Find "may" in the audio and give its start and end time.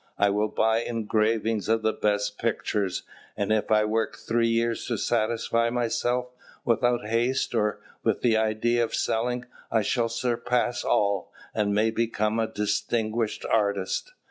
11.75-11.91